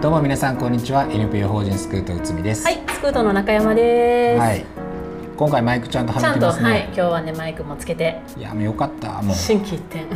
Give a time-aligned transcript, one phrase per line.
[0.00, 1.04] どうも皆さんこんにちは。
[1.04, 2.64] NPO 法人スクートうつみです。
[2.64, 4.40] はい、スクートの中山です。
[4.40, 4.64] はい。
[5.36, 6.70] 今回マイクちゃんとはめてますね。
[6.70, 8.22] はい、今日はねマイクもつけて。
[8.38, 9.36] いやもうよかったもう。
[9.36, 10.06] 心機一転。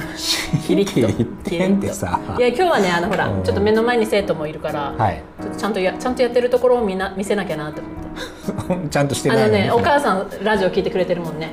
[0.67, 2.19] キリッと言ってさ。
[2.39, 3.43] いや今日はねあのほらうん。
[3.43, 5.23] ちょっと目の前に生徒もいるから、はい。
[5.43, 8.89] ちょっとちゃんとやちゃんとやってるところをみんな見せなきゃなと思って。
[8.89, 9.71] ちゃんとしてあのないね。
[9.71, 11.53] お母さんラジオ聞いてくれてるもんね。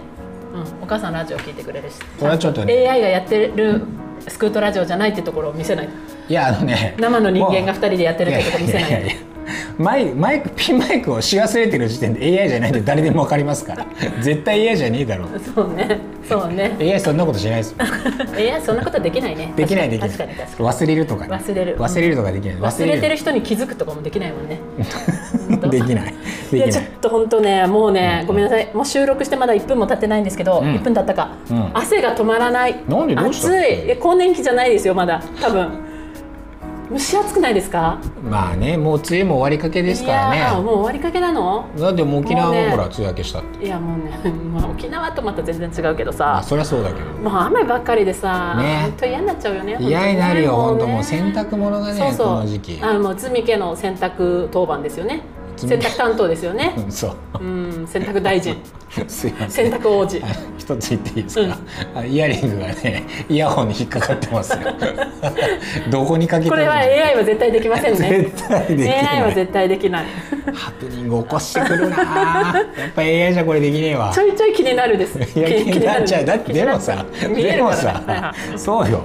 [0.53, 1.99] うん、お母さんラジオ聞いてくれるし。
[2.17, 2.87] これはちょっとね。
[2.89, 3.81] AI がやってる
[4.27, 5.93] スクートラジオじゃないってところを見せないと。
[6.29, 9.13] いやあのね生の人間がもう二人でやってるってところ見せないとややや。
[9.77, 13.85] マイマイクピンマイクをし忘れてる時点で AI じゃないんで誰でもわかりますから
[14.21, 16.77] 絶対 AI じゃねえだろそうね、そうね。
[16.79, 17.77] AI そんなことしないですよ
[18.55, 19.53] AI そんなことできないね。
[19.55, 20.09] できないできない。
[20.09, 24.59] 忘れるとか、ね、忘れる忘れるとかできない忘れてる人に気づくとかもできないもんね。
[25.67, 26.13] できない。
[26.51, 28.69] いやちょっと本当ねもうね、ごめんなさい。
[28.73, 30.65] もう収録してまだ1分も経ってないんですけど、ん。
[30.65, 31.71] 1分経ったか、うん。
[31.73, 32.83] 汗が止まらない。
[32.87, 33.15] なんで？
[33.15, 33.47] どうした？
[33.49, 33.63] 暑い。
[33.91, 35.21] え更年期じゃないですよまだ。
[35.41, 35.91] 多分。
[36.91, 37.99] 蒸し暑くないですか？
[38.21, 41.65] まあねもう梅雨も終わりかけですからいやーねもう終わりかけなの？
[41.79, 42.65] だってもう沖縄もうね。
[42.65, 43.65] もほら梅雨明けしたって。
[43.65, 44.11] いやもうね、
[44.53, 46.25] まあ、沖縄とまた全然違うけどさ。
[46.25, 47.29] まあそりゃそうだけど。
[47.29, 48.79] もう雨ばっかりでさ、ね。
[48.81, 51.03] 本当嫌になっちゃうよね嫌になるよ本当もうね。
[51.03, 52.27] 洗濯物がねそうそう。
[52.27, 52.79] この時期。
[52.83, 55.21] あのもう罪家の洗濯当番ですよね。
[55.21, 55.21] 罪
[55.67, 56.73] 洗濯担当ですよね。
[56.77, 57.15] うんそう。
[57.39, 58.55] うん洗濯大臣
[59.07, 59.71] すいません。
[59.71, 60.21] 洗濯王子。
[60.57, 61.57] 一つ言っていいですか、
[61.95, 64.59] あイヤリングがねイヤホンに引っかかってますよ。
[65.89, 68.29] どこにかけてこれは AI は絶対できませんね。
[68.33, 69.07] 絶対できない。
[69.17, 70.05] AI は絶対できない。
[70.53, 74.11] ハプニング起こしてくるなやっぱ AI じゃこれできねえわ。
[74.13, 75.17] ちょいちょい気になるです。
[75.17, 76.25] いや気になっちゃう。
[76.25, 78.59] だってでもさでもさはいはい。
[78.59, 79.01] そうよ。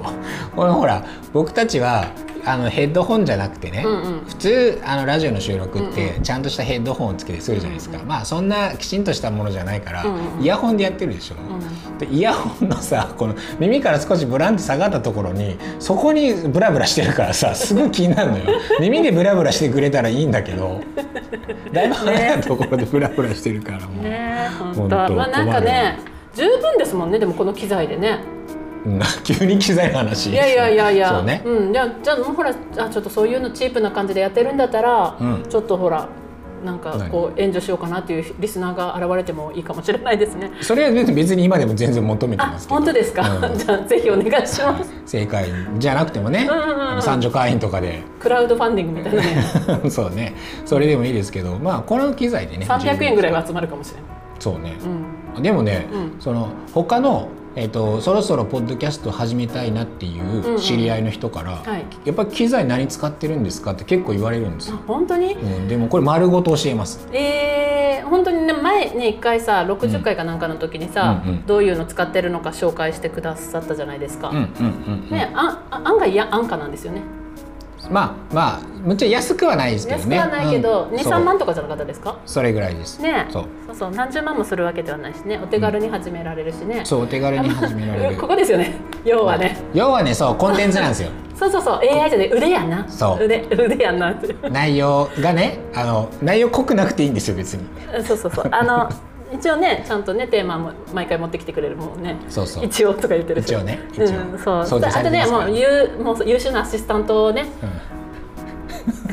[0.54, 2.06] このほら僕たちは
[2.48, 4.24] あのヘッドホンじゃなくてね、うんうん。
[4.24, 11.36] 普通あのラジオの収録ってちゃんとしたヘッドホンをつけてするじゃないですか、まあそんなきちんとしたものじゃないから、うんうんイヤホンでやってるでしょ、
[11.98, 18.44] でイヤホンのさこの耳から少しブランって下がったところにそこにブラブラしてるからさすごい気になるのよ。
[18.80, 20.80] 耳でブラブラしてくれたらいいんだけど
[21.72, 24.04] だいぶ離れたところでブラブラしてるからもう。
[24.04, 25.98] ねえ本本当当まあなんかね
[26.34, 28.18] 十分ですもんねでもこの機材でね。
[28.84, 30.30] うん 急に機材の話。
[30.30, 31.08] いやいやいやいや。
[31.08, 35.44] そうね、ん、じゃあじゃあもうほらあちょっとそういうのチープな感じでやってるんだったら、うん。
[35.48, 36.08] ちょっとほら
[36.64, 40.50] なんかこう援助しようかなっていうリスナーが現れてもいいかもしれないですね。
[40.60, 43.58] それは別に今でも全然求めてあます本当ですか、うん。
[43.58, 44.92] じゃあぜひお願いします。
[45.06, 46.48] 正解じゃなくてもね、
[47.00, 48.02] 三女会員とかで。
[48.18, 49.90] クラウドファンディングみたいなね。
[49.90, 50.34] そうね。
[50.64, 54.04] それでもいいですけどまあこの機材でね300円ぐらいはは集まるかもしれない。
[54.38, 54.76] そうね、
[55.36, 55.42] うん。
[55.42, 56.16] でもね、うん。
[56.20, 60.58] その他のえっとそろそろポッドキャスト始めたいなっていんううん。
[60.58, 61.86] 知り合いの人から、はい。
[62.04, 64.76] やっぱり機材何使ってるんですかって結構言われるんですよ。
[64.76, 65.32] あ、本当に？
[65.32, 67.08] うん、でもこれ丸ごと教えます。
[67.12, 71.46] えー、本当にね前ね一回さ60回かなんかの時にさ、うんうん。
[71.46, 75.10] どういうの使ってるのか紹介してくださったじゃないですか、うんうんうん、うん。
[75.10, 77.00] ねああ案外や安価なんですよね
[77.90, 80.16] まあまあむっちゃ安くはないですけどね。
[80.16, 80.96] 安くはないけど、うん。
[80.96, 81.24] 23そう。
[81.24, 82.16] 万とかじゃなかったですか？
[82.26, 83.00] それぐらいです。
[83.00, 83.26] ね。
[83.30, 83.44] そう。
[83.66, 83.90] そうそう。
[83.92, 85.40] 何十万もするわけではないしね。
[85.42, 87.02] お手軽に始められるしね、そう。
[87.02, 88.16] お手軽に始められる。
[88.20, 88.74] ここですよね。
[89.04, 89.56] 要はね。
[89.74, 90.36] 要はねそう。
[90.36, 91.10] コンテンツなんですよ。
[91.36, 91.80] そうそうそう。
[91.80, 92.84] AI じゃね腕やんな。
[92.88, 93.24] そう。
[93.24, 94.34] 腕腕やんなって。
[94.50, 97.64] 内容がねあの内容濃くなくていいんですよ別に。
[98.06, 98.48] そうそうそう。
[98.50, 98.88] あの
[99.38, 102.16] 一応ねちゃんとねテーマも毎回持ってきてくれるもんね。
[102.28, 102.64] そうそう。
[102.64, 103.46] 一応とか言ってるし。
[103.46, 104.04] 一応ね一応。
[104.04, 104.62] うん、そう。
[104.62, 107.46] 掃除さあとねもう優もう優秀なアシスタントをね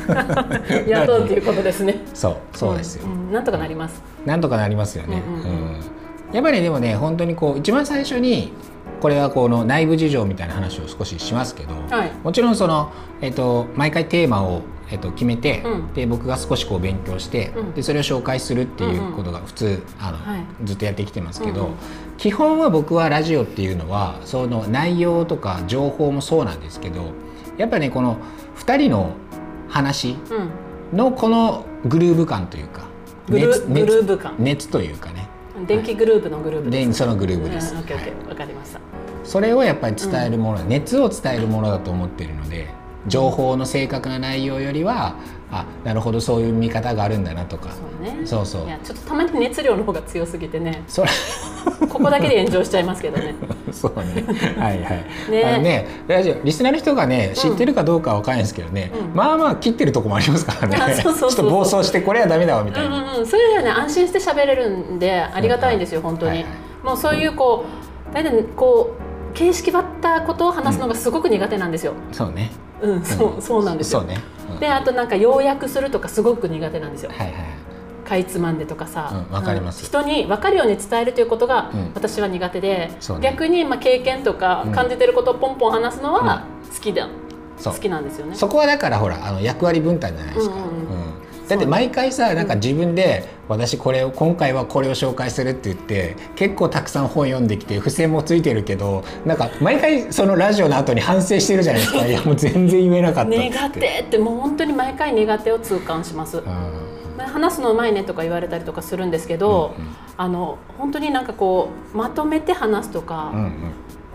[0.86, 2.00] 雇うっていうことですね。
[2.14, 4.02] そうそうですよ、んんなんとかなります。
[4.24, 5.48] なんとかなりますよね、うんうんうん。
[5.48, 5.76] うん。
[6.32, 8.52] やっぱりでもね本当にこう一番最初に
[9.00, 12.12] これはこの内部事情みたいな話を少ししますけど、はい。
[12.22, 14.62] もちろんその、えっと毎回テーマを、
[14.94, 15.92] えっと決めて、うん。
[15.92, 17.72] で僕が少しこう勉強して、うん。
[17.72, 20.44] でそれを紹介するっていうことが普通、あのはい。
[20.64, 21.74] ずっとやってきてますけど、うんうん。
[22.16, 27.10] 基本は僕はラジオっていうのはその内容とか情報もそうなんですけど
[27.58, 28.18] やっぱねこの
[28.56, 29.10] 2人の
[29.68, 30.96] 話うん。
[30.96, 32.84] のこのグルーヴ感というか
[33.28, 34.34] グル熱グルーヴ感。
[34.38, 35.28] 熱というかね。
[35.66, 36.88] 電気グループのグループです。
[36.88, 38.28] でそのグルーうんオヴです、ッケーオッケー。
[38.28, 38.80] わかりました。
[39.24, 42.68] それをやっぱり伝えるもの、熱を伝えるものだと思ってるので
[43.06, 45.16] 情報の正確な内容よりは
[45.50, 47.70] あなるほどそういう見方があるんだなとか。
[47.70, 48.26] そうね。
[48.26, 48.66] そうそう。
[48.66, 50.82] いやちょっとたまに熱量の方が強すぎてね。
[50.88, 51.08] それ
[51.88, 53.34] ここだけで炎上しちゃいますけどね。
[53.70, 54.24] そうね。
[54.58, 55.04] はいはい。
[55.30, 55.44] ね。
[55.44, 59.16] あのねラジオリスナーの人がね知ってるかどうかは分かんないですけどね、うん。
[59.16, 60.76] まあまあ切ってるとこもありますからね。
[61.00, 63.26] ちょっと暴走してこれはダメだわみうたいな、んうんうん。
[63.26, 66.86] それではね安心して喋れるんでありがたいんですよ、本当に、はいはい。
[66.86, 67.64] もうそういうこ
[68.10, 69.03] う大体こう
[69.34, 72.50] 形式ばったことを話すのがすごく苦手なんですよ、そうね。
[72.80, 74.00] うんそうそうなんですよ。
[74.00, 74.20] そうね、
[74.52, 74.60] うん。
[74.60, 77.10] であとなんか要約するとかすごく苦手なんですよ。
[77.10, 77.34] はいはい
[78.04, 79.82] かいつまんでとかさ、うんわかります。
[79.82, 81.90] 人に分かるように伝えるということがうん。
[81.94, 83.30] 私は苦手で、そうね。
[83.30, 84.72] 逆にまあ経験とかうん。
[84.72, 87.08] 感じてることをポンポン話すのは好きだ、
[87.64, 88.34] 好きなんですよね。
[88.34, 90.54] そこはだからほらあの役割分担じゃないですか。
[90.54, 90.93] うんうんうん
[91.48, 102.06] だって毎回さなんか自分で私これを今回はこれを紹介するって言って結構たくさん本読んできて付箋もついてるけどなんか毎回そのラジオの後に反省してるじゃないですか。
[102.06, 106.42] いやもう全然言えなかったっ苦手ってもう本当に毎回苦手を痛感します。
[107.18, 109.90] 話すのうまいねとか言われたりとかするんですけど、うんうん。
[110.16, 113.50] あの本当になんかこうまとめて話すとか、うんうん。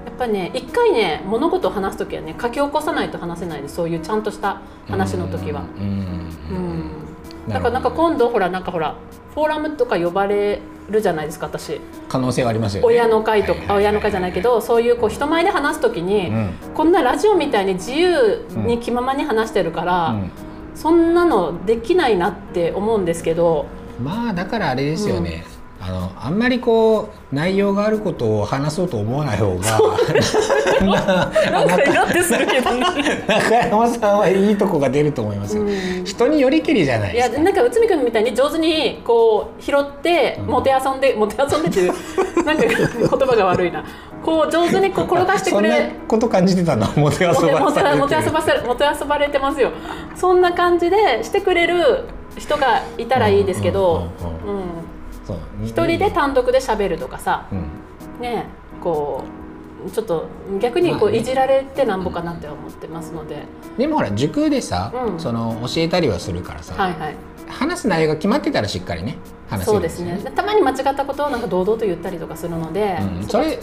[0.05, 5.61] やっぱりね一回ね物事を話す時はね書き起こさないと話せないですそういうちゃんとした話の時は。
[5.79, 6.98] うん
[7.47, 8.95] だからなんか今度ほらなんかほら
[9.33, 10.59] フォーラムとか呼ばれ
[10.89, 11.79] るじゃないですか私。
[12.07, 12.87] 可能性はありますよね。
[12.87, 20.31] 親の会とか、親の会じゃないけどそういうこう人前で話す時に、うんこんなラジオみたいに自由に気ままに話してるから、うん。
[20.75, 23.65] そんなのできないなって思うんですけど。
[24.01, 25.43] まあだからあれですよね、
[25.81, 29.79] あのあんまりこう内容があることを話そうと思わない方が
[31.51, 32.81] なんかイラってするけどね。
[33.27, 36.03] 中山さんはいいとこが出ると思いますよ、うん。
[36.03, 37.43] 人によりけりじゃないいやですか。
[37.43, 40.45] なんか内海君みたいに上手にこう拾ってうん。
[40.47, 41.93] もてあそんで、もてあそんでっていう
[42.43, 42.77] なんか言
[43.07, 43.85] 葉が悪いな。
[44.21, 46.85] こう上手にこう転がしてくそんなれこと感じてたの？
[46.97, 49.71] もてあそばれてるもてあそばせもてばれてますよ。
[50.15, 52.03] そんな感じでしてくれる
[52.37, 54.09] 人がいたらいいですけど。
[54.21, 54.88] うんうんうんそう
[55.63, 57.47] 一人で単独で喋るとかさ。
[57.51, 58.21] うん。
[58.21, 58.45] ね
[58.81, 59.23] こ
[59.85, 60.27] うちょっと
[60.59, 61.17] 逆にこまあね。
[61.19, 63.43] ういじられてなんぼかなって思ってますので、
[63.77, 65.19] でもほら塾でさ、うん。
[65.19, 67.15] その教えたりはするからさ、はいはい。
[67.47, 69.17] 話す内容が決まってたらしっかりね
[69.49, 70.17] 話せそうですね。
[70.17, 73.27] ねたまに間違ったことをなんか堂々と言ったりとかするので、うん。
[73.27, 73.59] それ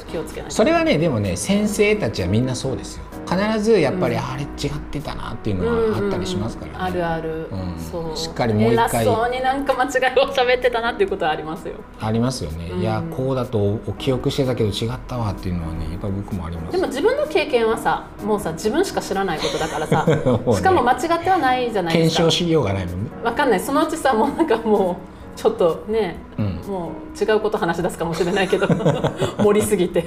[0.48, 7.78] それはねでもね先生たちはみんなそうですよ必ずやっぱり、うんあれ違ってたなっていうのはあったりしますからね、うんうんうんあるある、うん。
[7.78, 8.16] そう。
[8.16, 11.74] しっかりもう一回偉そうになんか間違いを喋ってたなっていうことはありますよ。
[12.00, 12.80] ありますよね、うん。
[12.80, 16.72] いやこうだとお記憶してたけど違ったわっていうのはねやっぱり僕もあります。
[16.72, 20.16] でも自分の経験はさもうさ自分しか知らないことだからさ ね。
[20.54, 22.30] しかも間違ってはないじゃないで検すか。
[22.30, 23.60] 証しようがないもんね、わかんない。
[23.60, 28.66] そのうちさもうなんかもうちょっとねうん、もう違うこと話し出すかもしれないけど
[29.38, 30.04] 盛りすぎて。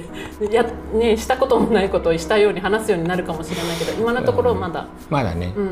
[0.50, 5.68] や、ね、したこともないことをしたように話すようになるかもしれないけど今のところまだ、まだね、うんう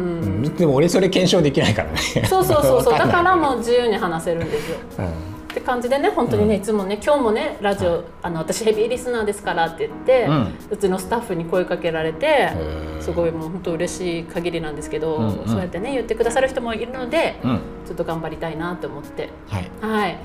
[0.48, 0.56] ん。
[0.56, 1.98] でも俺それ検証できないからね。
[2.28, 2.92] そうそうそうそう。
[2.98, 4.78] だからもう自由に話せるんですよ。
[4.98, 5.37] うん
[5.68, 6.62] 感じでね本当にね、うん。
[6.62, 8.04] いつもね今日もねラジオ、はい。
[8.22, 10.30] あの私ヘビーリスナーですからって言って、う
[10.72, 12.48] うんちのスタッフに声かけられて、
[13.00, 17.60] すごいもう本当嬉しい限りなんですけど、そうやってね言ってくださる人もいるので、うん。
[17.86, 19.28] ちょっと頑張りたいなと思って。
[19.48, 19.70] はい。
[19.82, 20.18] はい。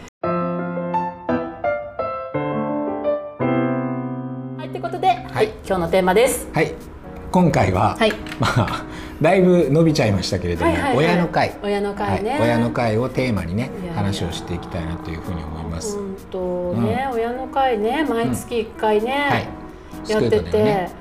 [4.57, 6.47] はい、ということで、はい、今日のテーマです。
[6.53, 6.73] はい。
[7.33, 8.13] 今回は、はい。
[8.39, 8.85] まあ
[9.23, 11.05] だいぶ伸びちゃいましたけれども、はいはいはい。
[11.05, 11.57] 親の会。
[11.63, 12.29] 親の会ね。
[12.31, 15.95] はい、親の会をテーマにね話をしていきたいなというふうに思います。
[15.95, 20.91] 本当ね、親の会ね、毎月一回ね、はい、やってて、ね。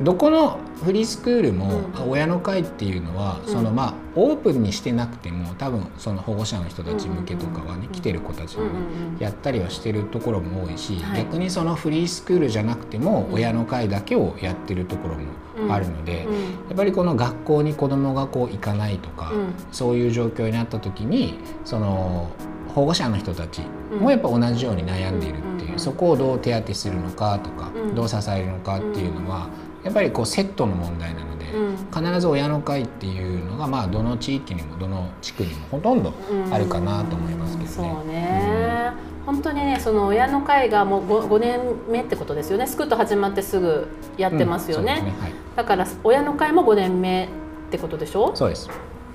[0.00, 2.10] どこのフリースクールも、うん。
[2.10, 3.52] 親の会っていうのは、うん。
[3.52, 8.70] そのまあオープンにしてなくても多分その保護者の人たち向けとかはね、うん来てる子たちもね、
[9.18, 11.24] やったりはしてるところも多いし、はい。
[11.24, 13.34] 逆にそのフリースクールじゃなくても、うん。
[13.34, 15.16] 親の会だけをやってるところ
[15.64, 16.34] もあるので、うん。
[16.34, 16.40] や
[16.72, 19.54] っぱりこの学校に子どもがこう行かないとか、うん。
[19.72, 22.30] そういう状況になった時にその
[22.74, 23.98] 保護者の人たちうん。
[24.00, 27.94] もやっぱ同じように悩んでいるっていう、そこをどう手当てするのかとか、うん。
[27.94, 29.48] どう支えるのかっていうのは、
[29.84, 31.76] やっぱりこうセットの問題なので、うん。
[31.92, 36.12] 必ず親の会っていうのがまあどの地域にもどの地区にもほとんど
[36.50, 37.76] あるかなと思いますけどね。
[37.76, 38.92] そうね、
[39.24, 42.66] 本当にねその親の会がもう 5, 5年目ってことですよね。
[42.66, 44.98] スクート始まってすぐやってますよね,、うん。
[44.98, 45.32] そうですはい。
[45.56, 47.28] だから親の会も5年目っ
[47.70, 48.34] てことでしょ？
[48.34, 48.68] そうです。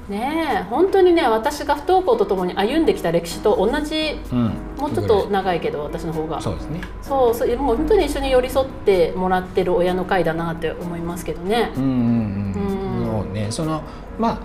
[0.09, 4.53] ねえ本当にね私が不登校とともに歩んできた歴史と同じうん。
[4.77, 6.41] もうちょっと長いけど私の方が。
[6.41, 6.81] そうですね。
[7.01, 11.71] そうそうもう本当に一緒に寄り添ってもらってる親の会だなって思いますけどね。
[11.75, 12.99] うんうんうん。
[12.99, 13.23] うん。
[13.23, 13.47] そうね。
[13.51, 13.83] その
[14.19, 14.39] まあ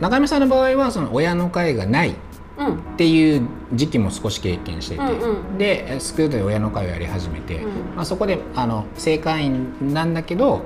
[0.00, 2.16] 中山さんの場合はその親の会がない。
[2.58, 2.74] うん。
[2.74, 5.58] っていう時期も少し経験してて、うんうん。
[5.58, 7.70] でスクールで親の会をやり始めて、うん。
[7.94, 10.62] まあ、そこであの正会員なんだけど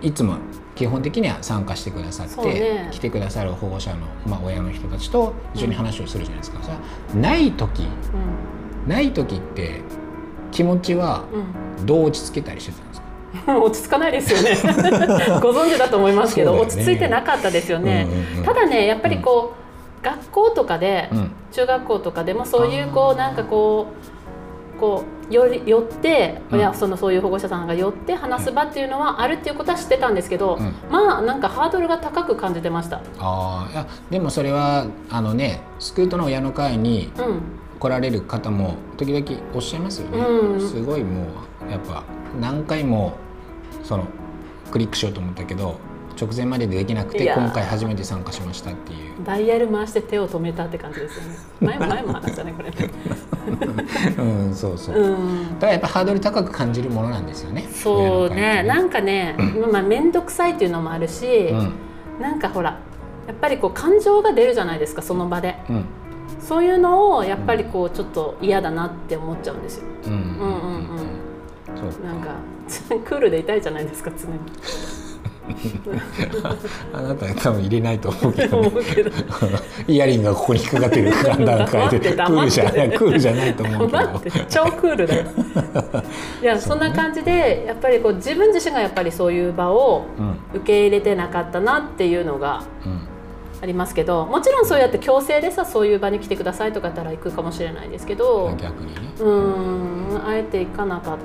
[0.00, 0.36] いつも
[0.74, 2.88] 基本的には参加してくださって、ね。
[2.92, 6.80] 来てくださる保護者の、まあ、親の人たちと一緒に話をするじゃないですか、それは
[7.14, 7.86] ない時
[8.86, 9.82] ない時って
[10.50, 11.40] 気持ちはうん。
[11.40, 13.00] うんどう落ち着けたりしてたんです
[13.46, 14.54] か、 落ち着かないですよね。
[15.42, 16.60] ご存知だと思いますけど、ね。
[16.60, 19.54] 落ち着いてなかったですよね、うんうんうんただねやっぱりこ
[20.02, 21.30] う、学校とかで、うん。
[21.52, 24.13] 中学校とかでもそういうこうなんかこう
[24.78, 26.58] こうより寄ってうん。
[26.58, 30.74] 親、そのそういう保護者さんが寄って話す場っていうのはあるっていうことは知ってたんですけど、うん。
[30.90, 33.00] まあなんかハードルが高く感じてました。
[33.18, 37.40] あーいやでもそれはあのねスクートの親の会にうん。
[37.80, 40.60] 来られる方も時々おっしゃいますよね、うん。
[40.70, 41.26] すごいも
[41.68, 42.02] うやっぱ
[42.40, 43.12] 何回も
[43.82, 44.06] その
[44.70, 45.76] クリックしようと思ったけどち
[46.24, 51.36] 直前まででできなくて今回初めて参加しましたっていう、ダイヤル回して手を止めたって感じですよね。
[51.60, 52.70] 前も 前も話したねこれ。
[52.70, 52.90] ね
[54.18, 55.54] うん、そうそう、うん。
[55.54, 57.66] だからやっぱハードル高く感じるものなんですよね。
[57.72, 58.62] そうね。
[58.62, 59.36] なんかね、
[59.70, 61.70] まあ面倒くさいっていうのもあるし、会ってね
[62.20, 62.78] なんかほら
[63.26, 65.56] やっぱりこう感情が出るじゃないですかその場で。
[65.68, 65.76] うん。
[65.76, 65.84] うん
[66.40, 69.84] そういうのをやっぱりこうちょっと嫌だなって思っちゃうんですよ。
[70.06, 70.12] うん。
[70.12, 72.04] うんうんうん。
[72.04, 72.34] なんか
[73.04, 74.38] クールでいたいじゃないですか常に
[76.92, 78.86] あなたは多分入れないと思うけど、思ね、
[79.86, 81.10] イヤリングがここに引っかかってる
[81.44, 84.44] 段階でクールじゃないクールじゃないと思うけど。
[84.48, 85.24] 超クールだよ
[86.42, 90.36] いやそんな感じでやっぱりこう自分自身がやっぱりそういう場をうん。
[90.54, 93.08] 受け入れてなかったなっていうのがうん。
[93.62, 99.00] ありますけどもちろんそうやって強制でさそういう場に来てくださいとか言ったら行くかもしれないですけど逆にね。
[99.18, 101.18] うーんあえて行かなかっ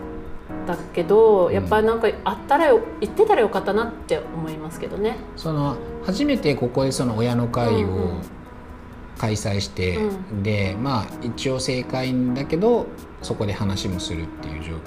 [0.77, 5.17] たけどやっぱりなんかあったらよ行ってたらよかったなって思いますけどね。
[5.35, 8.13] その初めてここでその親の会を
[9.17, 12.85] 開催して、うでまあ一応正解だけど
[13.21, 14.83] そこで話もするっていう状況になっ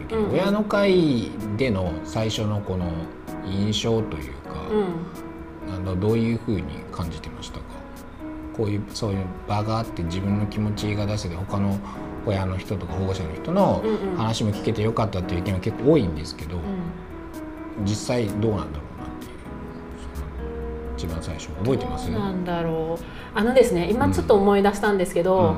[0.00, 0.32] たけど、うんうん。
[0.32, 2.90] 親の会での最初のこの
[3.44, 5.74] 印象というか、うん。
[5.74, 6.62] あのどういうふうに
[6.92, 7.64] 感じてましたか？
[8.56, 11.78] こういうそういう場があって自分の気持ちが出せて他の
[12.26, 13.82] 親の人とか保護者の人の
[14.16, 17.84] 話も聞けてよかったっていう意見は結構多いんですけど、うん。
[17.84, 19.32] 実際どうなんだろうなっていう
[20.14, 20.28] その
[20.96, 22.10] 一番最初覚えてます？
[22.10, 23.04] なんだろう。
[23.34, 25.56] あのですね今ちょっと思い出したんですけど、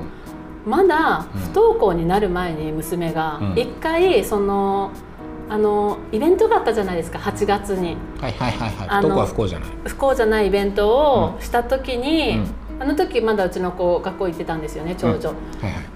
[0.67, 0.71] うん。
[0.71, 1.41] まだうん。
[1.41, 3.59] 不登校になる前に娘がうん。
[3.59, 4.91] 一回その
[5.49, 7.97] あのイベントがあったじゃないですか8月に。
[8.21, 8.89] はいはいはいはい。
[8.89, 9.69] 不登校は不幸じゃない。
[9.87, 15.35] 不幸じゃないイベントをした時に、うんあの時まだうちの子学校行ってたんですよね長女。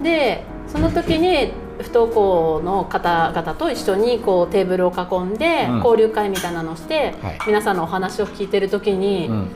[0.03, 5.77] でその時に不登校の方々と一緒にこうテーブルを囲んでうん。
[5.79, 7.39] 交流会みたいなのをして、はい。
[7.47, 9.49] 皆さんのお話を聞いてる時に、うん。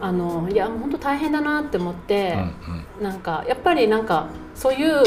[0.00, 2.36] あのいや本当大変だなって思って
[2.98, 5.02] う、んなんかやっぱりなんかそういう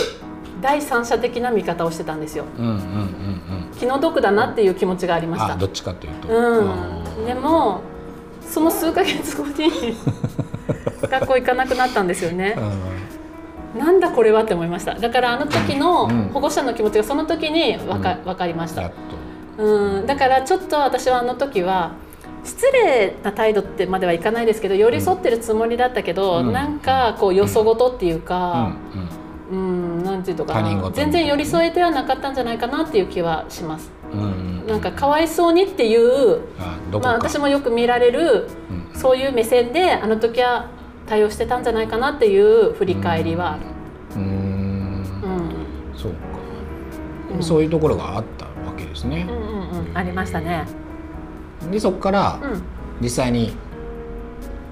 [0.62, 2.46] 第三者的な見方をしてたんですよ。
[2.58, 3.80] うんうんうんうん。
[3.80, 5.54] 気の毒だなっていう気持ちがありました。
[5.54, 7.82] あどっちかというと、うん、でも
[8.50, 9.96] その数ヶ月後に
[11.10, 12.56] 学校行かなくなったんですよね。
[12.58, 13.10] うん
[13.78, 14.96] なんだこれはって思いました。
[14.96, 16.30] だからあの時のうん。
[16.34, 18.90] 保護者の気持ちがその時にわか,、わかりました。
[18.90, 18.94] と。
[19.64, 21.92] うん、だからちょっと私はあの時は
[22.44, 26.52] 失礼な態度ってまではいかないですけど寄り添ってるつもりだったけど、うん。
[26.52, 28.22] なんかこうよそごとっていううん。
[28.22, 28.72] か、
[29.52, 30.04] うん。
[30.04, 33.92] なんていうのか全然寄り添えてはなかったんじゃないかなっていう気はします。
[34.14, 36.42] うんうんなんかかわいそうにっていう、
[37.02, 40.70] まあ、私もよく見られるうんそういう目線であの時は
[41.08, 43.62] 対応してたんじゃないかなっていう振り返りはある。
[44.12, 44.24] うーん。
[44.24, 45.96] うん。
[45.98, 46.18] そうか、
[47.36, 47.44] うん。
[47.44, 49.26] そういうところがあったわけですね。
[49.28, 50.68] うん、うんうん、ありましたね。
[51.72, 52.62] でそこからうん。
[53.02, 53.54] 実際に、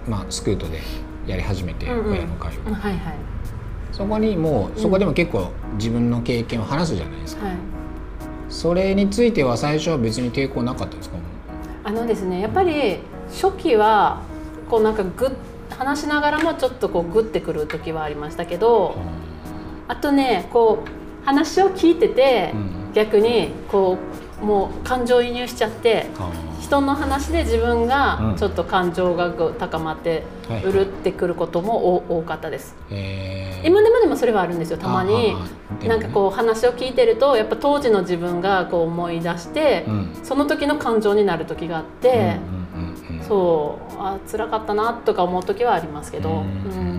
[0.08, 0.80] まあ、スクートで
[1.26, 2.12] やり始めて、うんうん。
[2.12, 3.02] 親の会を、うんはいはい。
[3.92, 7.56] そこにもうそこでも結構自分の経験を話すじゃないですか、はい。
[8.50, 11.18] それについては最初は別に抵抗なかったんですか？
[11.84, 13.00] あのですねやっぱり
[13.30, 14.22] 初期は
[14.70, 15.36] こうなんかグッ
[15.78, 18.96] 話しながらもちょっとこうグッてくる時はありましたけど
[19.88, 22.74] あとねこう話を聞いててうん。
[22.94, 26.30] 逆にこうもう感情移入しちゃってあ。
[26.62, 28.36] 人の話で自分がうん。
[28.36, 30.24] ちょっと感情が高まって
[30.66, 32.76] うるってくることも多多かったです。
[32.90, 33.62] え。
[33.64, 35.36] ー今でもでもそれはあるんですよたまに。
[35.88, 40.12] なんかこう話を聞いてるとやっぱ当時の自分がこう思い出してうん。
[40.24, 42.38] その時の感情になる時があって。
[43.28, 46.97] そうあ辛かったなとか思う時はありますけど、ううんん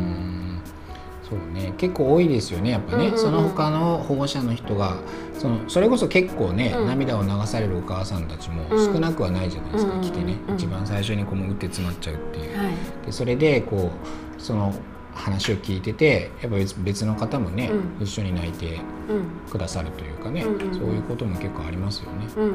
[1.29, 1.75] そうね。
[1.77, 3.19] 結構多いですよねやっぱね、うんうんうん。
[3.19, 4.97] その他の保護者の人が。
[5.39, 6.87] そのそれこそ結構ね、うん。
[6.87, 8.95] 涙を流されるお母さんたちもうん。
[8.95, 12.73] 少なくはないじゃないですか、うん来てね、うん一番最初にこう打って詰まっちゃうっていう、はい。
[13.07, 13.91] でそれでこ
[14.39, 14.75] うその
[15.15, 18.05] 話を聞いててやっぱ別別の方もね、うん。
[18.05, 19.15] 一緒に泣いてう
[19.49, 19.51] ん。
[19.51, 20.75] くださるというかね、うんうんうん。
[20.75, 22.27] そういうことも結構ありますよね。
[22.37, 22.55] うんうんう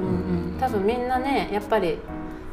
[0.55, 1.99] ん、多分みんなねやっぱり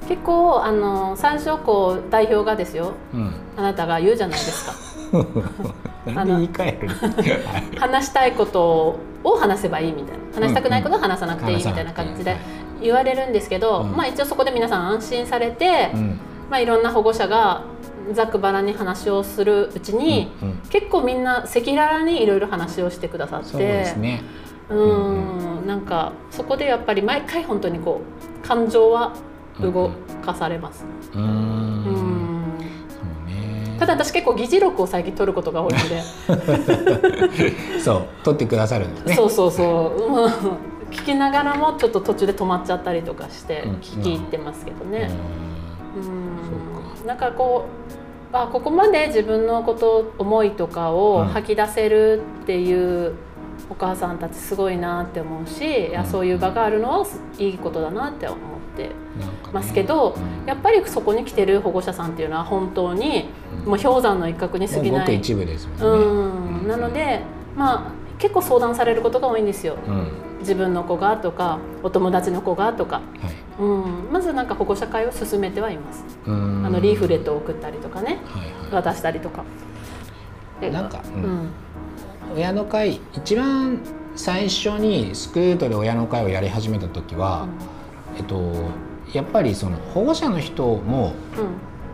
[0.09, 2.95] 結構あの最初こう代表がですよ。
[3.15, 3.33] うん。
[3.57, 4.90] あなたが言うじゃないですか
[6.07, 6.89] なんで言い換える
[7.79, 10.21] 話したいことを話せばいいみたいな。
[10.33, 12.37] 話したくないことは話さなくていいみたいな感じで
[12.81, 13.97] 言われるんですけど、うん。
[13.97, 16.21] まあ一応そこで皆さん安心されて、うん。
[16.51, 17.63] まあいろんな保護者が
[18.13, 20.57] ざっくばらんに話をするうちに、うんうん。
[20.71, 23.59] 結構みんな赤裸々にいろいろ話をしてくださってそ
[24.71, 25.13] う
[25.65, 25.67] ん。
[25.67, 28.01] なんかそこでやっぱり毎回本当にこ
[28.45, 29.13] う感情は
[29.61, 29.91] 動
[30.25, 30.85] かされます。
[31.15, 32.00] うん。
[33.81, 36.03] ただ私結構議事録を最近取ることが多いので、
[37.81, 39.15] そう取ってくださるんですね。
[39.15, 40.25] そうそうそう、うん。
[40.91, 43.73] 聞きながらもちょっと途中で止まっちゃったりとかしてうん。
[43.77, 45.11] 聞き入ってますけどね。
[45.97, 46.03] うん。
[46.03, 47.07] うん。
[47.07, 47.65] なんかこ
[48.33, 53.15] うあここまで自分のこと思いとかを吐き出せるっていう
[53.71, 57.07] お母さんたちすごいなって思うし、いやそういう場があるのは
[57.39, 58.37] いいことだなって思
[58.87, 58.95] って
[59.53, 63.29] ますけど、やっぱりそこに来てる保護者さんっていうのは本当に
[63.67, 65.17] もう氷山の一角に過ぎない。
[65.17, 67.21] 一部ですもんね、うん、なので
[67.57, 69.77] まあ結構相談されることが多いんですよ。
[70.41, 73.65] 自分の子がとかお友達の子がとか、はい、う
[74.09, 76.05] ん、まずなんか保護者会を進めてはいます。
[76.27, 79.45] あのリーフレットを送ったりとかね、はいはい、渡したりとか。
[80.61, 81.49] なんか、うん、
[82.37, 83.81] 親の会一番
[84.15, 87.51] 最初にスクートで親の会をやり始めた時は、うん、
[88.21, 88.53] えっと
[89.15, 91.15] やっぱりその保護者の人も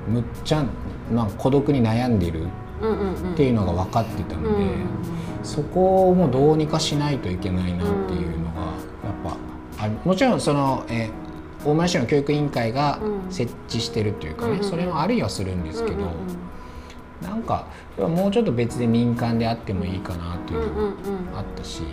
[0.09, 0.65] むっちゃ、
[1.11, 4.77] まあ、孤独に悩んでいるっていうのが分かってたので、うんうん、
[5.43, 9.37] そこもどうにかしないといけないなっていうのがやっ
[9.79, 11.11] ぱあもちろんその、え
[11.65, 15.97] 大村市の教育委員会が設置してるっていうかね、それもあるいはするんですけど。
[17.23, 17.67] なんか
[17.97, 20.93] もうちょっと別で民間であってもいいかなというのも
[21.35, 21.85] あったし、だ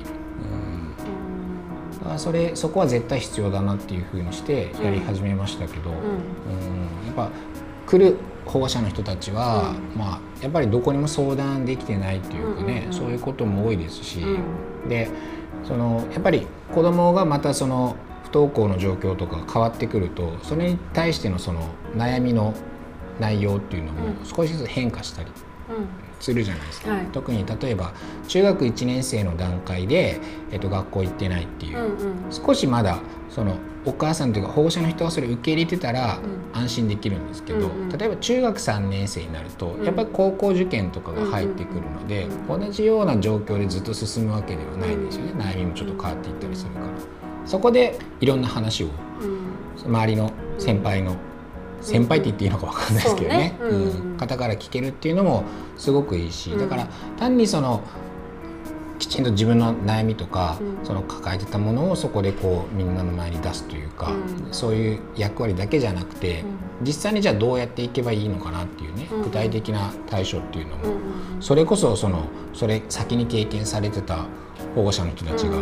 [2.03, 5.98] からそれそこは絶対必要だなっていうふうにしてやり始めましたけど、うん。
[7.07, 7.29] やっぱ
[7.88, 14.24] 来る保護者の人たちは、まあ、やっぱりどこにも相談できてないっていうかね、そういうことも多いですし、
[14.88, 15.10] で
[15.63, 22.53] そのやっぱり子供がまたその不登校の状況とか変わってくるとそれに対してのその悩みの
[23.19, 25.31] 内容っていうのも少しずつ変化したり
[26.24, 27.94] するじゃないですか、うんはい、特に例えば
[28.30, 33.00] 中学1年生の段階で、えっと、学校行ってないっていう、うんうん、少しまだ
[33.30, 36.20] そのお母さんというか保護者の人がそれ受け入れてたら
[36.53, 45.34] 安心できるんですけど、うんうん、例えば中学3年生になるとやっぱり高校受験とかが入ってくるので、同じような状況でずっと進むわけではないんですよね。
[45.34, 46.86] 悩みもちょっと変わっていったりするから。
[47.46, 48.88] そこでいろんな話を
[49.86, 51.18] 周りの先輩の
[51.84, 55.43] 先輩って言っていいのか分かんないですけどね、ね、うん、方から聞けるっていうのも
[55.78, 57.82] すごくいいしだから単にその
[59.00, 66.41] きちんと自分の悩みとか、うん、その抱えてたものをそこでこうみんなの前に出すというか、うん、そういう役割だけじゃなくて、
[66.80, 70.84] うん、実際にじゃあどうやっていけばいいのかなっていうね、具体的な対処っていうのも、
[71.41, 74.26] それこそそのそれ先に経験されてた
[74.76, 75.58] 保護者の人たちが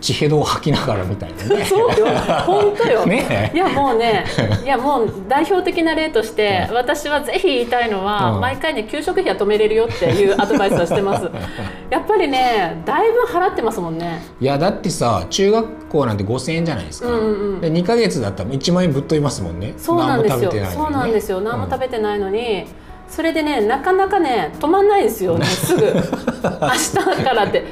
[0.00, 1.64] 血へどを吐きながらみたいなね。
[1.66, 2.06] そうよ、
[2.46, 3.06] 本当よ。
[3.06, 4.24] ね、いやもうね、
[4.64, 11.28] いやもう代表的な例として、私はぜひ言いたいのは、うん、毎回ね給食費は止めれるよっていうアドバイスをしてます。
[11.90, 14.22] やっぱりね、だいぶ払ってますもんね。
[14.40, 17.08] いやだってさ、中学校なんて五千円じゃないですか。
[17.08, 17.18] うんう
[17.56, 19.74] ん、で二ヶ月だったら一万円ぶっ飛びますもんね。
[19.76, 20.52] そうなんですよ。
[20.52, 21.40] ね、そうなんですよ。
[21.40, 22.66] 何も食べてないのに。
[22.80, 27.64] うんそれでねなかなかね止まんないですよねすぐ明日からって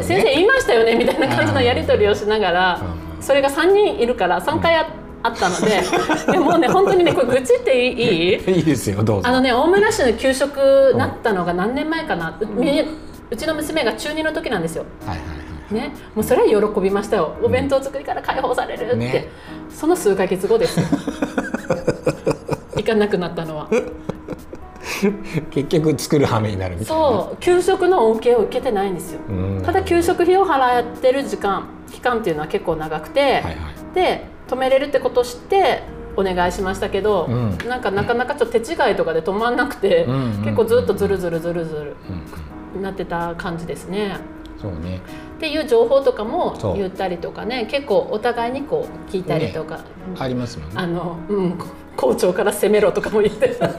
[0.00, 2.80] ね、先生言いましたよねみたいな感じのやり取りをしながら、
[3.20, 4.88] それが3人いるから3回あ
[5.24, 5.80] あったので
[6.32, 7.92] でもうね本当にねこれ愚痴ってい
[8.34, 8.34] い？
[8.56, 9.28] いいですよどうぞ。
[9.28, 12.44] あのね大村市の給食なったのが何年前かな、う
[13.30, 14.84] うちの娘が中2の時なんですよ。
[15.06, 15.26] はいはい
[15.72, 17.34] ね、もうそれは喜びましたよ。
[17.42, 19.28] お弁当作りから解放されるって、ね、
[19.70, 20.86] その数か月後ですよ。
[22.76, 23.68] 行かなくなったのは
[25.50, 27.02] 結局作る羽目になるみたいな。
[27.02, 29.20] そう給食の恩恵を受けてないんですよ。
[29.64, 35.82] ただ給食費を払ってる時間期間っていうのは結構長くて、はいはい、で止めれるってことを知って
[36.16, 41.96] お願いしましたけど、うん、なんかなかなかちょっと手違いとかで止まんなくて、うん、結構ずっとずるずるずるずる
[42.80, 44.16] なってた感じですね。
[44.60, 45.00] そうね。
[45.36, 49.82] っていう情報とかも言ったりとかね結構お互いにこう聞いたりとか、ね、
[50.18, 50.74] ありますもんね。
[50.76, 51.58] あの、うん、
[51.96, 53.48] 校長から攻めろとかも言って。
[53.56, 53.70] ちょっ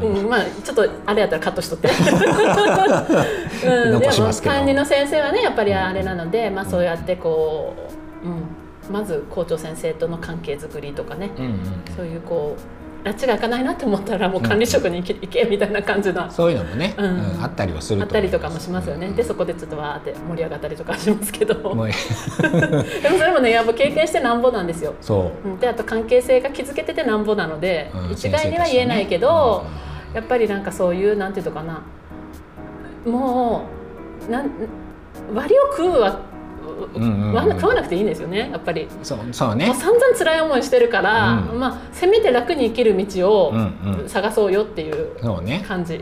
[0.00, 1.88] と、うん、まあちょっとあれやったらカットしとって、
[3.66, 7.74] うん、でも担任の先生はねやっぱりあれなので、まあ、そうやってこ
[8.24, 11.60] う、うん、まず校長先生との関係づくりとかね、うんうん、
[11.96, 16.30] そういうこう拉致が開かないなと思ったらもう管理職に行け,、みたいな感じな。
[16.30, 21.86] そういうのもね、うん、あったりはするあったりとかもしますよね、でそこでちょっとわーって盛り上がったりとかしますけど でも
[23.18, 24.94] それもねやっぱ経験してなんぼなんですよ。
[25.00, 25.60] そう。
[25.60, 29.64] であと関係性が築けててなんぼなので、一概には言えないけど、
[30.14, 31.82] やっぱりなんかそういうなんていうのかな。
[33.04, 33.64] も
[34.28, 34.50] うなん
[35.34, 36.20] 割を食うわ
[36.94, 38.88] うんうん、食わなくていいんですよねやっぱり。
[39.02, 39.66] そうそうね。
[39.66, 43.54] もう散々辛い思いしてるから、うん、まあ、せめて楽に生きる道を
[44.06, 45.16] 探そうよっていう
[45.66, 45.98] 感じ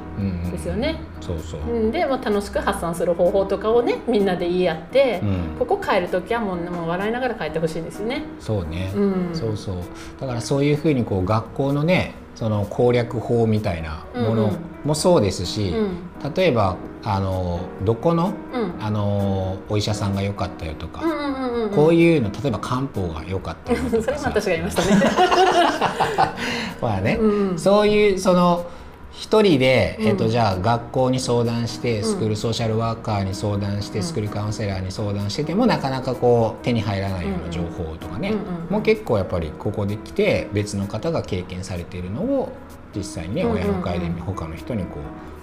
[0.50, 1.00] ですよね。
[1.20, 1.90] そうそう。
[1.90, 8.24] で、まあ、楽しく発散する方法とかをねみんなで言い合って、うん、ここ帰る時はもうもう笑いながら帰ってほしいんですよね。
[8.40, 9.76] そうね、うん、そうそう。
[10.20, 16.32] だからそういうふうにこう学校のねその攻略法みたいなものもそうですし、うん。
[16.34, 18.70] 例えばあのどこのうん。
[18.82, 21.02] あのお医者さんが良かったよとか、
[21.74, 25.02] こういうの例えば漢方が良かったよと それも私が言いましたね。
[26.80, 27.58] まあね、うん。
[27.58, 28.64] そういうその
[29.20, 30.06] 一人で、うん。
[30.06, 32.04] えっと、じゃあ学校に相談してん。
[32.04, 34.04] スクールソーシャルワーカーに相談して、うん。
[34.04, 42.52] スクールカウンセラーに相談しててもなかなかこう手に入らないような情報とかね、うんうんもう結構やっぱりここで来て別の方が経験されているのを
[42.94, 45.00] 実際に親の会で他の人にこ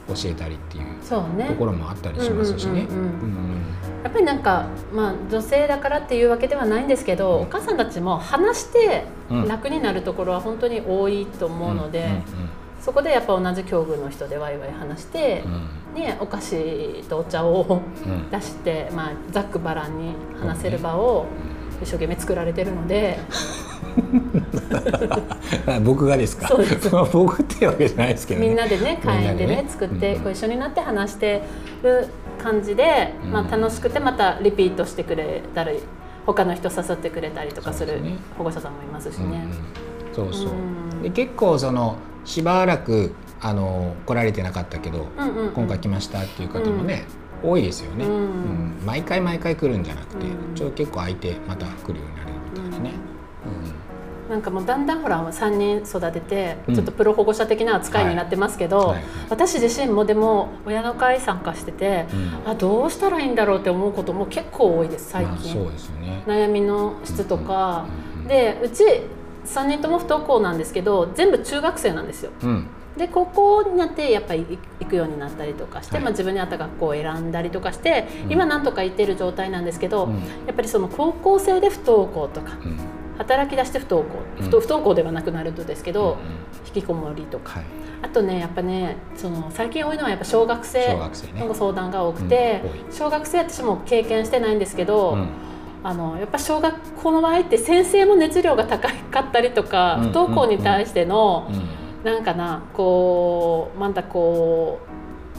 [0.09, 2.71] う教えたりっていうところもあったりしますしね。
[2.71, 3.01] うんうんうんうん。
[3.01, 3.57] うん
[4.03, 9.47] やっぱりなんか、まあ、女性だからっていうわけではないんですけどお母さんたちも話してうん。
[9.47, 12.23] 楽になるところは本当に多いと思うので、んん
[12.88, 15.93] そこでやっぱ同じ境遇の人でワイワイ話してう、ん。
[16.02, 18.30] ね、お菓子とお茶をうん。
[18.32, 21.26] 出して、まあ、ざっくばらんに話せる場を
[21.82, 23.19] 一生懸命作られてるので、
[25.67, 26.47] あ 僕がですか？
[26.50, 26.89] そうです。
[27.12, 28.47] 僕ってわけじゃないですけどね。
[28.47, 30.23] みんなでね会員でねね作って、うん。
[30.23, 31.41] こう一緒になって話して
[31.84, 32.08] る
[32.41, 33.32] 感じで、うん。
[33.34, 35.80] まあ、楽しくてまたリピートしてくれたり
[36.26, 38.00] 他の人誘ってくれたりとかする
[38.38, 39.45] 保護者さんもいますしうんね。
[40.15, 40.34] うん。
[40.34, 45.51] そうで結構そのしばらくあの来られてなかったけど、うんうんうん。
[45.53, 47.05] 今回来ましたっていう方もね、
[47.41, 48.11] 多いですよね、うん。
[48.11, 48.85] うん。
[48.85, 50.53] 毎回毎回来るんじゃなくて、うん。
[50.53, 52.91] ちょっと結構空いてまた来るようになるみたいなね、
[54.29, 56.75] なんかもうだんだんほら3人育ててうん。
[56.75, 59.03] ちょっとプロ保護者的な扱いになってますけど、はいはい。
[59.29, 62.07] 私自身もでも親の会参加してて、
[62.45, 62.51] うん。
[62.51, 66.23] あどうしたらいいんだろうって思うことも結構多いです最まあ近、そうですよね。
[66.27, 67.85] 悩みの質とか、
[68.15, 68.27] うんうん。
[68.27, 68.83] でうち
[69.47, 72.31] 3人とも不登校なんですけど全部中学生なんですよ。
[72.43, 72.67] うん。
[72.97, 76.03] で高校になってやっぱり行くようになったりとかして、はい。
[76.03, 78.31] まあ、自分に合った学校を選んだりとかして、うん。
[78.31, 80.15] 今なんとか行ってる状態なんですけど、うん。
[80.15, 80.19] や
[80.51, 82.77] っぱりその高校生で不登校とかうん。
[83.17, 84.49] 働き出して不登校、うん。
[84.49, 86.17] 不登校ではなくなるとですけど、
[86.67, 87.60] 引きこもりとか。
[87.60, 87.63] はい。
[88.01, 90.95] あとねやっぱねその最近多いのはやっぱ小学生
[91.36, 95.27] のご相談が多くて、小学生私も経験してないんですけど、うん
[95.83, 104.79] あのやっぱ小学校の場合って先生も熱量が高かったりとか、うん不登校に対しての、うんなんかなこうまだこ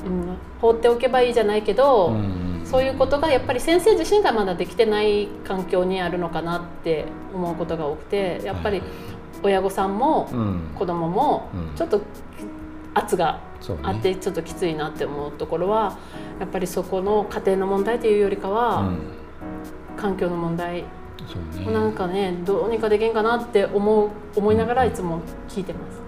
[0.05, 8.83] う、うん、放っておけばいいじゃないけど、うんそういうことがやっぱり先生自身がまだできてない環境にあるのかなって思うことが多くてやっぱり
[9.43, 10.75] 親御さんもうん。
[10.75, 11.75] 子供もうん。
[11.75, 12.03] ちょっと
[12.93, 13.41] 圧が
[13.83, 15.97] あってちょっときついなって思うところは
[16.41, 18.99] やっぱりそこの家庭の問題というよりかは、うん
[19.99, 20.85] 環境の問題。
[21.27, 21.73] そうね。
[21.73, 25.99] なんかねどうにかできんかなって思う思いながらいつも聞いてます。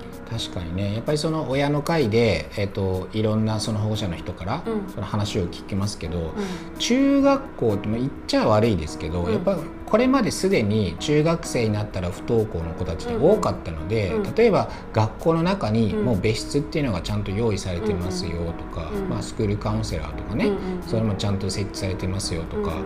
[0.48, 0.94] 確かにね。
[0.94, 4.92] やっぱりその親の会で、えっといろんなその保護者の人からうん。
[4.92, 6.78] その話を聞きますけど、うん。
[6.78, 9.32] 中学校ってまあ言っちゃ悪いですけど、うん。
[9.32, 9.58] やっぱ
[9.90, 16.04] これまですでに中学生になったら不登校の子たちって多かったので、うん例えば学校の中にうん。
[16.04, 20.52] もう別室っていうのがちゃんと用意されてますよとか、うんまあ、スクールカウンセラーとかね、
[20.86, 22.76] それもちゃんと設置されてますよとか、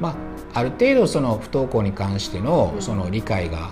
[0.00, 0.16] ま
[0.54, 2.82] あ、ある程度その不登校に関してのうん。
[2.82, 3.70] その理解が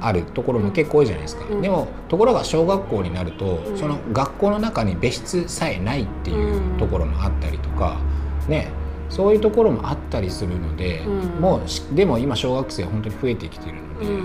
[0.00, 3.78] あるところも結構多いじゃないですか、うんでもところが小学校になると、うん。
[3.78, 7.98] その学校の中に別室さえないっていうところもあったりとか、
[8.48, 8.68] ね
[9.12, 11.40] そういうところもあったりするので、うん。
[11.40, 14.12] もうしでも今小学生は本当に増えてきてるので、うん。
[14.12, 14.18] う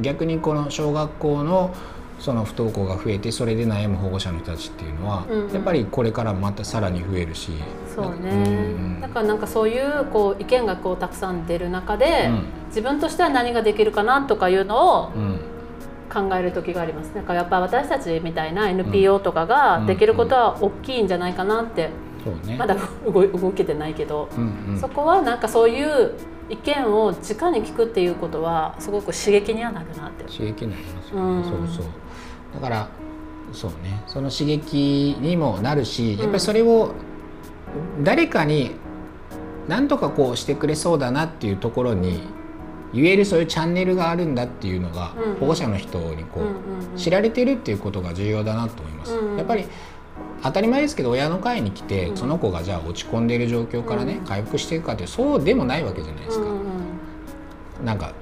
[0.00, 0.02] ん。
[0.02, 1.74] 逆にこの小学校の
[2.20, 5.46] その不登校が増えてそれで悩む保護者の人たちっていうのは、うん。
[5.46, 7.52] うんやっぱりこれからまたさらに増えるし。
[7.94, 9.00] そうね、うん。
[9.00, 12.42] だからなんかそういうこう意見がこうたくさん出る中で、うん。
[12.68, 15.40] 自分としては何ができるかなとかいうのをうん。
[16.12, 17.14] 考える時があります。
[17.14, 19.86] だからやっぱ私たちみたいな NPO とかがうん。
[19.86, 21.88] できることは大きいんじゃないかなって、
[22.46, 22.56] ね。
[22.56, 24.80] まだ動けてないけど、うんうん。
[24.80, 26.12] そこはなんかそういう
[26.48, 30.24] 意見を直に聞くっていうことはすごく刺激にはなるなって。
[30.24, 31.44] 刺激になりますよね、うん。
[31.44, 31.92] そうそう。
[32.54, 32.88] だから
[33.52, 34.02] そうね。
[34.06, 36.18] その刺激にもなるしん。
[36.18, 36.92] やっぱりそれを
[38.02, 38.72] 誰かに
[39.68, 42.22] 何とかこうしてくれそうだなっていうところに
[42.92, 49.14] 言えるそういうチャンネルがあるんだっていうのがうん保護者の人にこう知られてるっていうことが重要だなと思います。
[49.36, 49.66] やっぱり
[50.42, 52.16] 当たり前ですけど親の会に来てうん。
[52.16, 54.24] その子がじゃあ落ち込んでいる状況からねうん。
[54.24, 56.44] 回復していくかってそうでもないわけじゃないですか。
[56.44, 56.58] うんうん
[57.84, 58.12] なんか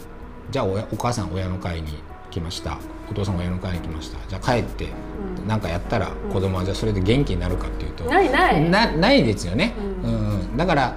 [0.50, 1.94] じゃあお母さん親の会に
[2.30, 2.78] 来ました。
[3.10, 4.18] お父さん親の会に来ました。
[4.28, 5.48] じゃあ帰ってうん。
[5.48, 8.70] 何かやったら子供はじゃあそれで元気になるかっていうと、ないない。
[8.70, 9.74] なないですよね、
[10.04, 10.56] ううんんうん。
[10.58, 10.94] だから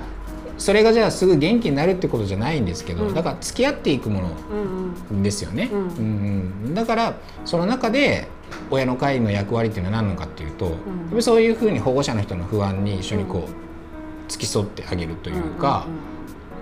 [0.57, 3.13] それがじゃあすぐ元気になるってことじゃないんですけど、うん。
[3.13, 5.23] だから付き合っていくものうんうん。
[5.23, 5.79] ですよね、うん。
[5.79, 5.87] うん
[6.65, 6.73] うん。
[6.73, 7.13] だから
[7.45, 8.27] その中で
[8.71, 10.75] 親の会の役割っていうのは何なのかっていうと、やっ
[11.11, 15.85] ぱりそういうふうに保護者の人の不安に一緒にこう付き添ってあげるというか、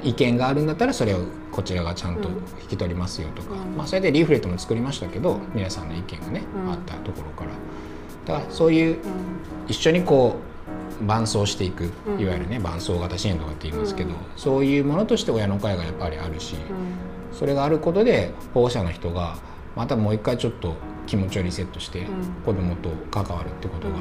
[0.03, 1.19] 意見があるんだったらそれを
[1.51, 2.35] こちらがちゃんとうん。
[2.61, 3.75] 引き取りますよとか、うん。
[3.75, 6.71] まあ、それでリーフレットも作りましたけど皆さんの意見がね、うん。
[6.71, 7.51] あったところから。
[8.25, 9.01] だからそういううん。
[9.67, 10.35] 一緒にこ
[11.01, 12.19] う伴走していくうん。
[12.19, 14.15] いわゆるね伴走型支援とかって言いますけど、うん。
[14.35, 17.35] そういうものとして親の会がやっぱりあるし、うん。
[17.35, 19.37] それがあることで保護者の人が
[19.75, 20.75] またもう一回ちょっと
[21.07, 22.05] 気持ちをリセットしてうん。
[22.45, 23.97] 子供と関わるってことがう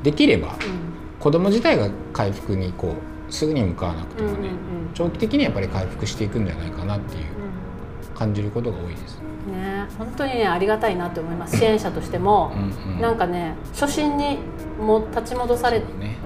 [0.00, 0.02] ん。
[0.02, 0.56] できればうん。
[1.20, 2.94] 子供自体が回復にこ
[3.28, 4.50] うすぐに向かわなくてもね、
[4.94, 7.24] 長期的にやっぱり回復していくんじゃないかなっていう
[8.14, 9.18] 感じることが多いです。
[9.46, 9.86] ね。
[9.98, 11.56] 本当にねありがたいなと思います。
[11.56, 12.52] 支援者としても。
[12.54, 14.38] う、んうん、なんかね初心に
[14.80, 16.16] も立ち戻されそうね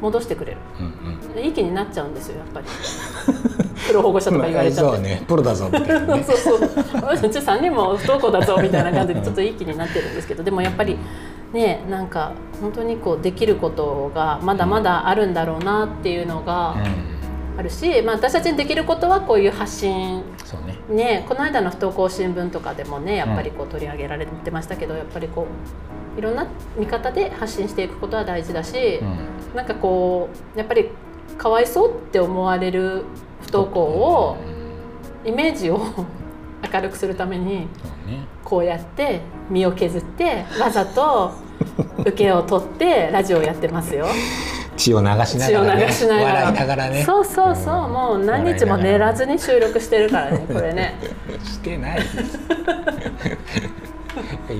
[0.00, 0.58] 戻してくれる。
[0.78, 2.66] うんうん、いい気になっちゃうんですよやっぱり。
[3.86, 4.96] プロ保護者とか言われちゃって。
[4.96, 5.22] そうね。
[5.26, 6.22] プロだぞみたいなね。
[6.26, 6.58] そうそう。
[6.58, 10.98] う ち3人も不登校だぞみたいな感じでちょっといい気になってるんですけどでもやっぱり
[11.52, 16.76] ねなんか本当にこうできることがまだまだあるんだろうなっていうのが
[17.56, 20.22] あるし、まあ、私たちにできることはこういう発信
[20.88, 20.94] ね。
[20.94, 25.46] ねこの間の不登校新聞とかでもねやっぱりこう取り上げられてましたけど、やっぱりこ
[26.16, 30.90] ういろんな見方で発信していくことは大事だし、うんなんかこうやっぱり
[31.38, 33.04] かわいそうって思われる
[33.42, 34.36] 不登校を
[35.24, 35.80] イメージを
[36.72, 37.68] 明るくするために
[38.42, 41.32] こうやって身を削ってわざと
[41.98, 44.06] 受けを取ってラジオをやってますよ。
[44.76, 45.86] 血を流しな血をがらね。
[45.86, 46.26] 流しながら。
[46.26, 47.02] 笑いながらね。
[47.04, 47.92] そうそうそう、ん。
[47.92, 50.98] もう何日も寝らずに収録してるからねこれね。
[51.44, 52.40] してないです。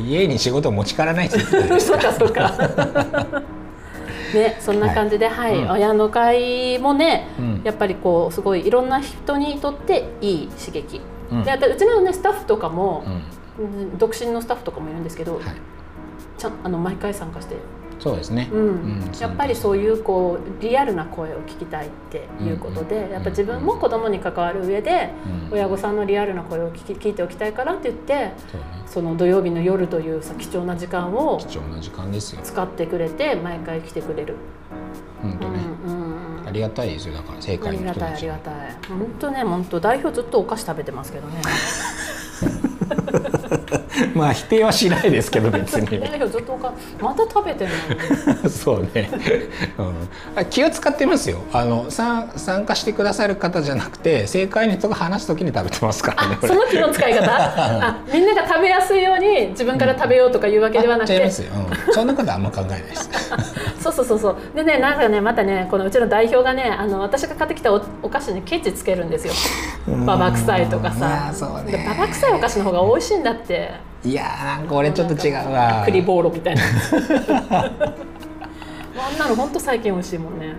[0.06, 3.42] 家に仕事持ち帰らないって言ってたそうかそうか。
[4.34, 5.70] ね、そんな感じで、はい、うん。
[5.70, 7.62] 親の会もね、うん。
[7.64, 11.00] やっぱりこうすごいいろんな人にとっていい刺激。
[11.30, 11.44] うん。
[11.44, 13.12] で、うちのねスタッフとかもう、ん。
[13.12, 13.18] う
[13.66, 15.42] ん独身のスタッフとかもいるんですけど、はい。
[16.36, 17.56] ちゃんあの毎回参加して、
[17.98, 18.60] そうですね、うん。
[18.60, 25.10] うんやっぱりそういうこうリアルな声を聞きたいっていうことで、やっぱ自分も子供に関わる上で、
[25.50, 25.54] うん。
[25.54, 28.32] 親御さんのリアルな声を聞き聞いておきたいからって言って、
[28.86, 32.40] その土曜日の夜というさ貴重な時間を貴重な時間ですよ。
[32.42, 34.36] 使ってくれて毎回来てくれる。
[35.22, 35.60] 本当ね、
[36.46, 37.14] ありがたいですよ。
[37.14, 38.54] だから正ありがたいありがたい。
[38.88, 39.80] 本当ね本当。
[39.80, 41.40] 代表ずっとお菓子食べてますけどね
[44.14, 45.86] まあ否定はしないですけど別に。
[46.00, 47.70] 代表ずっとお菓子また食べてる
[48.42, 49.10] の そうね、
[49.78, 49.94] うん。
[50.36, 51.38] あ、気を使ってますよ。
[51.52, 57.24] あの参参加してくださる方じゃなくて正解の人が話す時に食べてますからねその気の使い方？
[57.26, 61.22] あみんなが食べやすいように自分から食べようとかいうわけではなくて。
[61.24, 61.30] うん、
[61.92, 63.10] そんなことはあんま考えないです。
[63.80, 64.36] そうそうそうそう。
[64.54, 69.32] でねなんかねまたねこのうちの代表がねあの私が買ってきたおお菓子にケチつけるんですよ。
[70.06, 71.30] ババ臭いとかさ。
[71.32, 71.72] そうね。
[71.72, 73.63] でババ臭いお菓子の方が美味しいんだって
[74.04, 75.82] いやーなんか俺ちょっと違うわ。
[75.86, 76.62] 栗ボーロみたいな。
[78.96, 80.54] あんなの本当最近美味しいもんね、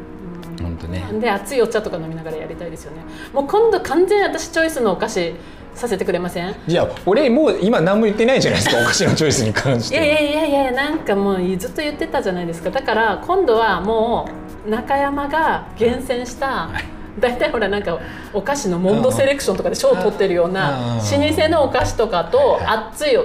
[0.60, 0.66] うん。
[0.66, 1.04] 本当ね。
[1.20, 2.98] で熱いお茶とか飲みながらやりたいですよね。
[3.34, 5.36] もう今度完全に私チョイスのお菓子
[5.74, 6.50] させてくれません？
[6.50, 9.96] いじゃあ俺もう今何も言ってないじゃないですかお菓子のチョイスに関して。
[9.96, 12.70] やいやいやいやなんかもうずっと言ってたじゃないですか。
[12.72, 14.28] だから今度はも
[14.66, 16.70] う中山が厳選した
[17.20, 17.98] 大体ほらなんか
[18.34, 20.98] お菓子のモンドセレクションとかで賞を取ってるようなうん。
[20.98, 23.18] 老舗のお菓子とかと熱い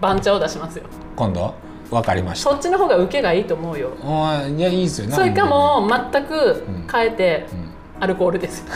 [0.00, 0.84] 番茶を出しますよ。
[1.16, 1.54] 今度？
[1.90, 2.50] わかりました。
[2.50, 3.90] そっちの方が受けがいいと思うよ。
[4.02, 5.10] あーいやいいですよ。
[5.10, 7.70] それかも全く変えてうん。
[8.02, 8.66] アルコールですよ。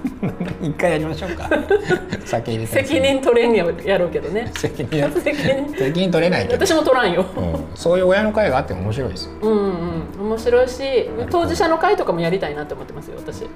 [0.62, 1.48] 一回やりましょうか。
[2.24, 2.84] 酒入れて。
[2.84, 4.50] 責任取れんややろうけどね。
[4.54, 7.24] 責任や責任責任取れないけど、私も取らんよ。
[7.36, 9.32] うん、そういう親の会があっても面白いですよ。
[9.42, 10.00] うんうん。
[10.20, 13.46] 面白いし当事者の会とかもやりたいなって思ってますよ私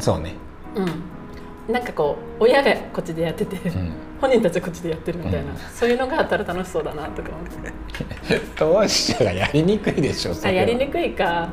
[0.00, 0.34] そうね、
[0.74, 1.72] うん。
[1.72, 5.58] なんかこう親がこっちでやってて、うん、本人たちはこっちでやってるみたいな、うん。
[5.74, 7.44] そういうのがあったら楽しそうだなとか思っ
[8.28, 11.48] て 当事者がやりにくいでしょあやりにくいか、ま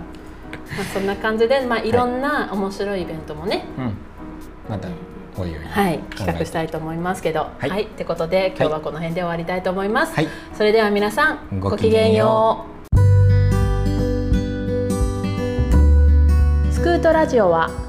[0.81, 1.91] あ、そんな感じで、まあ、い。
[1.91, 3.93] ろんな面白いイベントもね、うん。
[4.69, 4.87] また
[5.37, 5.55] おいおい。
[5.63, 7.69] はい、企画したいと思いますけど、はい。
[7.69, 7.83] はい。
[7.83, 10.15] ってことで今日はこの辺で終わりたいと思います。
[10.15, 10.27] はい。
[10.53, 12.79] それでは皆さんごごきげんよう。
[16.73, 17.88] スクートラジオは